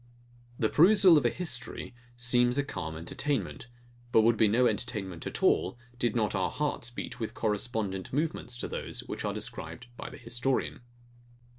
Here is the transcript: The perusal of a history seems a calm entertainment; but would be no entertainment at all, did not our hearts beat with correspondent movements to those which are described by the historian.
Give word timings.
The 0.57 0.67
perusal 0.67 1.15
of 1.15 1.27
a 1.27 1.29
history 1.29 1.93
seems 2.17 2.57
a 2.57 2.63
calm 2.63 2.97
entertainment; 2.97 3.67
but 4.11 4.21
would 4.21 4.35
be 4.35 4.47
no 4.47 4.65
entertainment 4.65 5.27
at 5.27 5.43
all, 5.43 5.77
did 5.99 6.15
not 6.15 6.33
our 6.33 6.49
hearts 6.49 6.89
beat 6.89 7.19
with 7.19 7.35
correspondent 7.35 8.11
movements 8.11 8.57
to 8.57 8.67
those 8.67 9.01
which 9.01 9.23
are 9.23 9.33
described 9.35 9.85
by 9.97 10.09
the 10.09 10.17
historian. 10.17 10.81